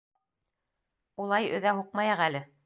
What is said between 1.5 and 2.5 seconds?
өҙә һуҡмайыҡ әле...